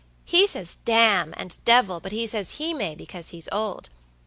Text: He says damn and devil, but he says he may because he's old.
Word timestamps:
He 0.25 0.47
says 0.47 0.77
damn 0.83 1.31
and 1.37 1.59
devil, 1.63 1.99
but 1.99 2.11
he 2.11 2.25
says 2.25 2.55
he 2.55 2.73
may 2.73 2.95
because 2.95 3.29
he's 3.29 3.47
old. 3.51 3.91